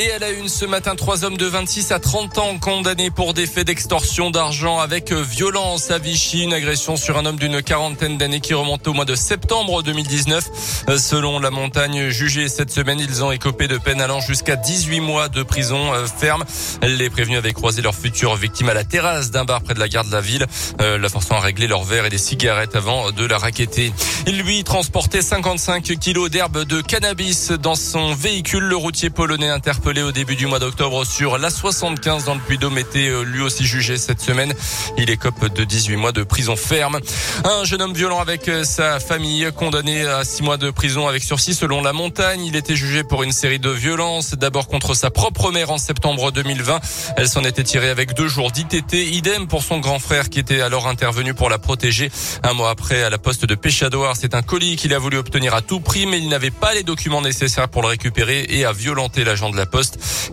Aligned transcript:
Et 0.00 0.10
elle 0.14 0.22
a 0.22 0.30
une 0.30 0.48
ce 0.48 0.64
matin, 0.64 0.94
trois 0.94 1.24
hommes 1.24 1.36
de 1.36 1.46
26 1.46 1.90
à 1.90 1.98
30 1.98 2.38
ans 2.38 2.56
condamnés 2.58 3.10
pour 3.10 3.34
des 3.34 3.48
faits 3.48 3.66
d'extorsion 3.66 4.30
d'argent 4.30 4.78
avec 4.78 5.10
violence 5.10 5.90
à 5.90 5.98
Vichy, 5.98 6.44
une 6.44 6.52
agression 6.52 6.94
sur 6.96 7.18
un 7.18 7.26
homme 7.26 7.36
d'une 7.36 7.62
quarantaine 7.62 8.16
d'années 8.16 8.38
qui 8.38 8.54
remonte 8.54 8.86
au 8.86 8.92
mois 8.92 9.06
de 9.06 9.16
septembre 9.16 9.82
2019. 9.82 10.86
Selon 10.98 11.40
la 11.40 11.50
montagne 11.50 12.10
jugée 12.10 12.48
cette 12.48 12.70
semaine, 12.70 13.00
ils 13.00 13.24
ont 13.24 13.32
écopé 13.32 13.66
de 13.66 13.76
peine 13.76 14.00
allant 14.00 14.20
jusqu'à 14.20 14.54
18 14.54 15.00
mois 15.00 15.28
de 15.28 15.42
prison 15.42 15.92
euh, 15.92 16.06
ferme. 16.06 16.44
Les 16.82 17.10
prévenus 17.10 17.38
avaient 17.38 17.52
croisé 17.52 17.82
leur 17.82 17.96
future 17.96 18.36
victime 18.36 18.68
à 18.68 18.74
la 18.74 18.84
terrasse 18.84 19.32
d'un 19.32 19.44
bar 19.44 19.62
près 19.62 19.74
de 19.74 19.80
la 19.80 19.88
gare 19.88 20.04
de 20.04 20.12
la 20.12 20.20
ville, 20.20 20.46
euh, 20.80 20.96
la 20.96 21.08
forçant 21.08 21.34
à 21.34 21.40
régler 21.40 21.66
leur 21.66 21.82
verre 21.82 22.06
et 22.06 22.10
des 22.10 22.18
cigarettes 22.18 22.76
avant 22.76 23.10
de 23.10 23.26
la 23.26 23.36
raqueter. 23.36 23.92
Il 24.28 24.38
lui 24.42 24.62
transportait 24.62 25.22
55 25.22 25.82
kilos 25.98 26.30
d'herbe 26.30 26.62
de 26.62 26.82
cannabis 26.82 27.50
dans 27.50 27.74
son 27.74 28.14
véhicule. 28.14 28.62
Le 28.62 28.76
routier 28.76 29.10
polonais 29.10 29.48
interpellé 29.48 29.87
au 29.88 30.12
début 30.12 30.36
du 30.36 30.46
mois 30.46 30.58
d'octobre 30.58 31.06
sur 31.06 31.38
la 31.38 31.48
75 31.48 32.26
dans 32.26 32.34
le 32.34 32.40
Puy-Dôme 32.40 32.76
était 32.76 33.08
euh, 33.08 33.22
lui 33.22 33.40
aussi 33.40 33.64
jugé 33.64 33.96
cette 33.96 34.20
semaine. 34.20 34.52
Il 34.98 35.08
écope 35.08 35.50
de 35.54 35.64
18 35.64 35.96
mois 35.96 36.12
de 36.12 36.22
prison 36.24 36.56
ferme. 36.56 37.00
Un 37.44 37.64
jeune 37.64 37.80
homme 37.80 37.94
violent 37.94 38.20
avec 38.20 38.48
euh, 38.48 38.64
sa 38.64 39.00
famille 39.00 39.48
condamné 39.56 40.04
à 40.04 40.24
6 40.24 40.42
mois 40.42 40.58
de 40.58 40.70
prison 40.70 41.08
avec 41.08 41.22
sursis 41.22 41.54
selon 41.54 41.80
la 41.80 41.94
montagne. 41.94 42.44
Il 42.44 42.54
était 42.54 42.76
jugé 42.76 43.02
pour 43.02 43.22
une 43.22 43.32
série 43.32 43.58
de 43.58 43.70
violences, 43.70 44.34
d'abord 44.34 44.68
contre 44.68 44.92
sa 44.92 45.10
propre 45.10 45.50
mère 45.52 45.70
en 45.70 45.78
septembre 45.78 46.32
2020. 46.32 46.80
Elle 47.16 47.28
s'en 47.28 47.44
était 47.44 47.64
tirée 47.64 47.88
avec 47.88 48.12
deux 48.12 48.28
jours 48.28 48.50
d'ITT. 48.50 48.92
Idem 48.92 49.46
pour 49.46 49.62
son 49.62 49.78
grand 49.78 49.98
frère 49.98 50.28
qui 50.28 50.38
était 50.38 50.60
alors 50.60 50.86
intervenu 50.86 51.32
pour 51.32 51.48
la 51.48 51.58
protéger. 51.58 52.10
Un 52.42 52.52
mois 52.52 52.68
après, 52.68 53.04
à 53.04 53.08
la 53.10 53.18
poste 53.18 53.46
de 53.46 53.54
Péchadoir, 53.54 54.16
c'est 54.16 54.34
un 54.34 54.42
colis 54.42 54.76
qu'il 54.76 54.92
a 54.92 54.98
voulu 54.98 55.16
obtenir 55.16 55.54
à 55.54 55.62
tout 55.62 55.80
prix, 55.80 56.04
mais 56.04 56.18
il 56.18 56.28
n'avait 56.28 56.50
pas 56.50 56.74
les 56.74 56.82
documents 56.82 57.22
nécessaires 57.22 57.70
pour 57.70 57.80
le 57.80 57.88
récupérer 57.88 58.44
et 58.50 58.66
a 58.66 58.72
violenté 58.72 59.24
l'agent 59.24 59.48
de 59.48 59.56
la 59.56 59.64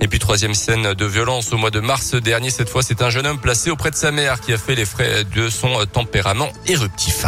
Et 0.00 0.08
puis 0.08 0.18
troisième 0.18 0.54
scène 0.54 0.94
de 0.94 1.04
violence 1.04 1.52
au 1.52 1.56
mois 1.56 1.70
de 1.70 1.80
mars 1.80 2.14
dernier. 2.14 2.50
Cette 2.50 2.68
fois, 2.68 2.82
c'est 2.82 3.02
un 3.02 3.10
jeune 3.10 3.26
homme 3.26 3.40
placé 3.40 3.70
auprès 3.70 3.90
de 3.90 3.96
sa 3.96 4.10
mère 4.10 4.40
qui 4.40 4.52
a 4.52 4.58
fait 4.58 4.74
les 4.74 4.84
frais 4.84 5.24
de 5.24 5.48
son 5.48 5.84
tempérament 5.86 6.50
éruptif. 6.66 7.26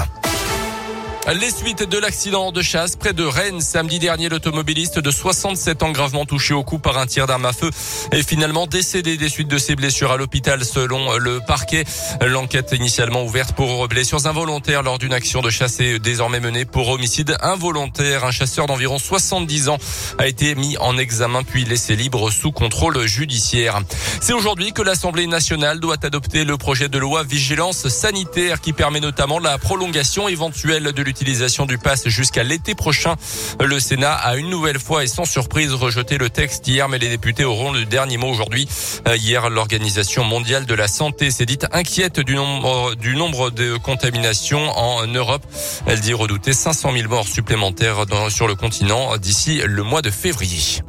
Les 1.35 1.51
suites 1.51 1.83
de 1.83 1.99
l'accident 1.99 2.53
de 2.53 2.63
chasse 2.63 2.95
près 2.95 3.13
de 3.13 3.25
Rennes 3.25 3.61
samedi 3.61 3.99
dernier, 3.99 4.29
l'automobiliste 4.29 5.01
de 5.01 5.11
67 5.11 5.83
ans 5.83 5.91
gravement 5.91 6.25
touché 6.25 6.55
au 6.55 6.63
cou 6.63 6.79
par 6.79 6.99
un 6.99 7.07
tir 7.07 7.27
d'arme 7.27 7.47
à 7.47 7.53
feu 7.53 7.69
est 8.13 8.27
finalement 8.27 8.69
décédé 8.69 9.17
des 9.17 9.29
suites 9.29 9.49
de 9.49 9.59
ses 9.59 9.75
blessures 9.75 10.13
à 10.13 10.19
l'hôpital 10.19 10.65
selon 10.65 11.17
le 11.17 11.41
parquet. 11.41 11.85
L'enquête 12.25 12.71
initialement 12.71 13.25
ouverte 13.25 13.57
pour 13.57 13.89
blessures 13.89 14.25
involontaires 14.29 14.85
lors 14.85 14.99
d'une 14.99 15.13
action 15.13 15.43
de 15.43 15.51
chasse 15.51 15.81
est 15.81 15.99
désormais 15.99 16.39
menée 16.39 16.65
pour 16.65 16.89
homicide 16.91 17.37
involontaire. 17.41 18.25
Un 18.25 18.31
chasseur 18.31 18.67
d'environ 18.67 18.99
70 18.99 19.69
ans 19.69 19.79
a 20.19 20.29
été 20.29 20.55
mis 20.55 20.77
en 20.79 20.97
examen 20.97 21.43
puis 21.43 21.65
laissé 21.65 21.97
libre 21.97 22.31
sous 22.31 22.53
contrôle 22.53 23.05
judiciaire. 23.05 23.81
C'est 24.21 24.33
aujourd'hui 24.33 24.73
que 24.73 24.83
l'Assemblée 24.83 25.27
nationale 25.27 25.81
doit 25.81 25.97
adopter 26.05 26.45
le 26.45 26.57
projet 26.57 26.89
de 26.89 26.99
loi 26.99 27.25
vigilance 27.25 27.89
sanitaire 27.89 28.61
qui 28.61 28.73
permet 28.73 29.01
notamment 29.01 29.41
la 29.41 29.59
prolongation 29.59 30.29
éventuelle 30.29 30.93
de 30.93 31.03
l'utilisation 31.03 31.16
l'utilisation 31.17 31.65
du 31.65 31.79
pass 31.79 32.09
jusqu'à 32.09 32.43
l'été 32.43 32.75
prochain. 32.75 33.15
Le 33.59 33.81
Sénat 33.81 34.13
a 34.13 34.37
une 34.37 34.51
nouvelle 34.51 34.79
fois 34.79 35.03
et 35.03 35.07
sans 35.07 35.25
surprise 35.25 35.73
rejeté 35.73 36.19
le 36.19 36.29
texte 36.29 36.69
hier, 36.69 36.91
mais 36.91 36.99
les 36.99 37.09
députés 37.09 37.45
auront 37.45 37.73
le 37.73 37.87
dernier 37.87 38.19
mot 38.19 38.29
aujourd'hui. 38.29 38.69
Euh, 39.09 39.17
hier, 39.17 39.49
l'Organisation 39.49 40.25
mondiale 40.25 40.67
de 40.67 40.75
la 40.75 40.89
santé 40.89 41.31
s'est 41.31 41.47
dite 41.47 41.67
inquiète 41.73 42.21
du 42.21 42.35
nombre, 42.35 42.95
du 42.97 43.17
nombre 43.17 43.51
de 43.51 43.79
contaminations 43.79 44.71
en 44.77 45.07
Europe. 45.07 45.43
Elle 45.87 46.01
dit 46.01 46.13
redouter 46.13 46.53
500 46.53 46.93
000 46.93 47.09
morts 47.09 47.29
supplémentaires 47.29 48.05
sur 48.29 48.47
le 48.47 48.55
continent 48.55 49.17
d'ici 49.17 49.63
le 49.65 49.83
mois 49.83 50.03
de 50.03 50.11
février. 50.11 50.83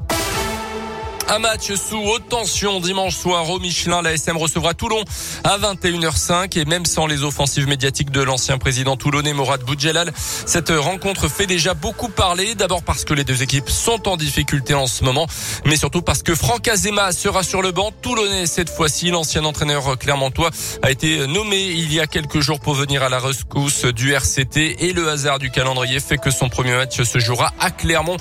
Un 1.30 1.40
match 1.40 1.74
sous 1.74 1.98
haute 1.98 2.30
tension 2.30 2.80
dimanche 2.80 3.14
soir 3.14 3.50
au 3.50 3.60
Michelin. 3.60 4.02
La 4.02 4.14
SM 4.14 4.38
recevra 4.38 4.74
Toulon 4.74 5.04
à 5.44 5.58
21h05 5.58 6.58
et 6.58 6.64
même 6.64 6.86
sans 6.86 7.06
les 7.06 7.24
offensives 7.24 7.68
médiatiques 7.68 8.12
de 8.12 8.22
l'ancien 8.22 8.58
président 8.58 8.96
toulonnais 8.96 9.34
Morad 9.34 9.62
Boudjelal, 9.62 10.14
cette 10.16 10.70
rencontre 10.70 11.28
fait 11.28 11.46
déjà 11.46 11.74
beaucoup 11.74 12.08
parler. 12.08 12.56
D'abord 12.56 12.82
parce 12.82 13.04
que 13.04 13.14
les 13.14 13.26
deux 13.26 13.44
équipes 13.44 13.70
sont 13.70 14.08
en 14.08 14.16
difficulté 14.16 14.74
en 14.74 14.88
ce 14.88 15.04
moment, 15.04 15.28
mais 15.66 15.76
surtout 15.76 16.02
parce 16.02 16.24
que 16.24 16.34
Franck 16.34 16.70
Azema 16.70 17.12
sera 17.12 17.44
sur 17.44 17.62
le 17.62 17.74
banc 17.74 17.92
toulonnais 18.02 18.46
cette 18.46 18.70
fois-ci. 18.70 19.12
L'ancien 19.12 19.44
entraîneur 19.44 19.98
clermontois 19.98 20.52
a 20.82 20.92
été 20.92 21.28
nommé 21.28 21.62
il 21.62 21.94
y 21.94 22.00
a 22.00 22.08
quelques 22.08 22.40
jours 22.40 22.62
pour 22.62 22.74
venir 22.74 23.04
à 23.04 23.10
la 23.10 23.20
rescousse 23.20 23.84
du 23.84 24.14
RCT 24.14 24.78
et 24.80 24.94
le 24.94 25.10
hasard 25.10 25.40
du 25.40 25.52
calendrier 25.52 26.00
fait 26.00 26.18
que 26.18 26.32
son 26.32 26.48
premier 26.48 26.74
match 26.74 27.02
se 27.02 27.20
jouera 27.20 27.52
à 27.60 27.70
Clermont. 27.70 28.16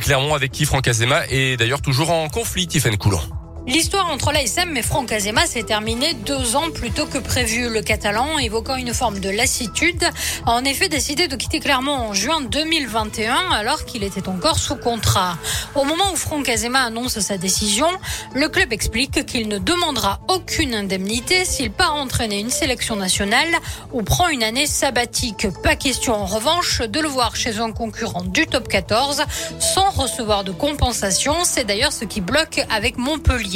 Clermont 0.00 0.34
avec 0.34 0.52
qui 0.52 0.64
Franck 0.64 0.88
Azema 0.88 1.26
est 1.28 1.58
d'ailleurs 1.58 1.82
toujours 1.82 2.10
en 2.10 2.30
conflit 2.30 2.45
conflit, 2.46 2.68
Tiffen 2.68 2.96
Coulon. 2.96 3.35
L'histoire 3.66 4.08
entre 4.10 4.30
l'ASM 4.30 4.76
et 4.76 4.82
Franck 4.82 5.10
Azema 5.10 5.44
s'est 5.44 5.64
terminée 5.64 6.14
deux 6.14 6.54
ans 6.54 6.70
plus 6.70 6.92
tôt 6.92 7.06
que 7.06 7.18
prévu. 7.18 7.68
Le 7.68 7.82
Catalan, 7.82 8.38
évoquant 8.38 8.76
une 8.76 8.94
forme 8.94 9.18
de 9.18 9.28
lassitude, 9.28 10.04
a 10.46 10.52
en 10.52 10.64
effet 10.64 10.88
décidé 10.88 11.26
de 11.26 11.34
quitter 11.34 11.58
Clermont 11.58 11.90
en 11.90 12.14
juin 12.14 12.40
2021 12.42 13.50
alors 13.50 13.84
qu'il 13.84 14.04
était 14.04 14.28
encore 14.28 14.60
sous 14.60 14.76
contrat. 14.76 15.36
Au 15.74 15.82
moment 15.82 16.04
où 16.12 16.16
Franck 16.16 16.48
Azema 16.48 16.82
annonce 16.82 17.18
sa 17.18 17.38
décision, 17.38 17.88
le 18.34 18.48
club 18.48 18.72
explique 18.72 19.26
qu'il 19.26 19.48
ne 19.48 19.58
demandera 19.58 20.20
aucune 20.28 20.72
indemnité 20.72 21.44
s'il 21.44 21.72
part 21.72 21.96
entraîner 21.96 22.38
une 22.38 22.50
sélection 22.50 22.94
nationale 22.94 23.48
ou 23.92 24.02
prend 24.02 24.28
une 24.28 24.44
année 24.44 24.68
sabbatique. 24.68 25.48
Pas 25.64 25.74
question 25.74 26.14
en 26.14 26.26
revanche 26.26 26.82
de 26.82 27.00
le 27.00 27.08
voir 27.08 27.34
chez 27.34 27.58
un 27.58 27.72
concurrent 27.72 28.22
du 28.22 28.46
top 28.46 28.68
14 28.68 29.24
sans 29.58 29.90
recevoir 29.90 30.44
de 30.44 30.52
compensation. 30.52 31.34
C'est 31.42 31.64
d'ailleurs 31.64 31.92
ce 31.92 32.04
qui 32.04 32.20
bloque 32.20 32.64
avec 32.70 32.96
Montpellier. 32.96 33.55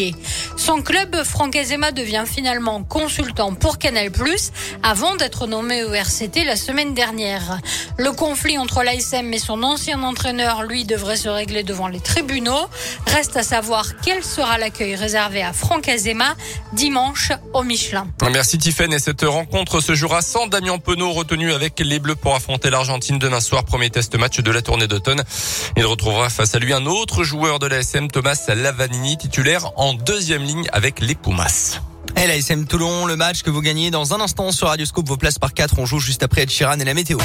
Son 0.57 0.83
club, 0.83 1.23
Franck 1.25 1.57
Azema, 1.57 1.93
devient 1.93 2.25
finalement 2.27 2.83
consultant 2.83 3.55
pour 3.55 3.79
Canal+, 3.79 4.11
avant 4.83 5.17
d'être 5.17 5.47
nommé 5.47 5.85
au 5.85 5.93
RCT 5.93 6.45
la 6.45 6.57
semaine 6.57 6.95
dernière. 6.95 7.59
Le 7.97 8.13
conflit 8.13 8.59
entre 8.59 8.83
l'ASM 8.83 9.33
et 9.33 9.39
son 9.39 9.63
ancien 9.63 10.03
entraîneur, 10.03 10.63
lui, 10.63 10.85
devrait 10.85 11.17
se 11.17 11.29
régler 11.29 11.63
devant 11.63 11.89
les 11.89 12.01
tribunaux. 12.01 12.69
Reste 13.07 13.37
à 13.37 13.43
savoir 13.43 14.01
quel 14.03 14.25
sera 14.25 14.59
l'accueil 14.59 14.95
réservé 14.95 15.43
à 15.43 15.53
Franck 15.53 15.89
Azema 15.89 16.35
dimanche 16.73 17.33
au 17.53 17.63
Michelin. 17.63 18.07
Merci 18.33 18.59
Tiffen. 18.59 18.93
Et 18.93 18.99
cette 18.99 19.23
rencontre 19.23 19.81
se 19.81 19.95
jouera 19.95 20.23
sans 20.23 20.47
Damien 20.47 20.79
Penaud 20.79 21.13
retenu 21.13 21.53
avec 21.53 21.79
les 21.81 21.99
Bleus 21.99 22.17
pour 22.17 22.35
affronter 22.35 22.71
l'Argentine 22.71 23.19
demain 23.19 23.41
soir, 23.41 23.65
premier 23.65 23.91
test 23.91 24.15
match 24.17 24.41
de 24.41 24.51
la 24.51 24.63
tournée 24.63 24.87
d'automne. 24.87 25.23
Il 25.77 25.87
retrouvera 25.87 26.31
face 26.31 26.55
à 26.55 26.59
lui 26.59 26.73
un 26.73 26.87
autre 26.87 27.25
joueur 27.25 27.59
de 27.59 27.67
l'ASM, 27.67 28.09
Thomas 28.09 28.47
Lavanini, 28.49 29.17
titulaire 29.17 29.73
en 29.77 29.90
deuxième 29.95 30.43
ligne 30.43 30.67
avec 30.73 31.01
les 31.01 31.15
Pumas. 31.15 31.81
Et 32.17 32.27
l'ASM 32.27 32.67
Toulon, 32.67 33.07
le 33.07 33.17
match 33.17 33.43
que 33.43 33.51
vous 33.51 33.61
gagnez 33.61 33.91
dans 33.91 34.15
un 34.15 34.21
instant 34.21 34.53
sur 34.53 34.69
Radioscope, 34.69 35.09
vos 35.09 35.17
places 35.17 35.39
par 35.39 35.55
4, 35.55 35.79
on 35.79 35.87
joue 35.87 36.01
juste 36.01 36.23
après 36.23 36.43
Ed 36.43 36.51
Sheeran 36.51 36.79
et 36.79 36.85
la 36.85 36.95
météo. 36.95 37.19